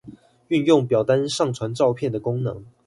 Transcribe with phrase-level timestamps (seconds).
[0.49, 2.65] 運用表單上傳照片的功能